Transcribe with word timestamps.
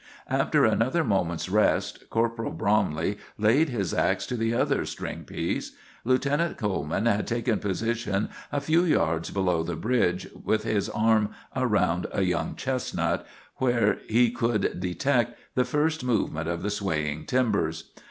After 0.31 0.65
another 0.65 1.03
moment's 1.03 1.47
rest, 1.47 2.09
Corporal 2.09 2.53
Bromley 2.53 3.19
laid 3.37 3.69
his 3.69 3.93
ax 3.93 4.25
to 4.25 4.35
the 4.35 4.51
other 4.51 4.83
string 4.83 5.25
piece. 5.25 5.73
Lieutenant 6.03 6.57
Coleman 6.57 7.05
had 7.05 7.27
taken 7.27 7.59
position 7.59 8.29
a 8.51 8.59
few 8.59 8.83
yards 8.83 9.29
below 9.29 9.61
the 9.61 9.75
bridge, 9.75 10.27
with 10.43 10.63
his 10.63 10.89
arm 10.89 11.29
around 11.55 12.07
a 12.11 12.23
young 12.23 12.55
chestnut, 12.55 13.27
where 13.57 13.99
he 14.07 14.31
could 14.31 14.79
detect 14.79 15.37
the 15.53 15.65
first 15.65 16.03
movement 16.03 16.49
of 16.49 16.63
the 16.63 16.71
swaying 16.71 17.27
timbers. 17.27 17.91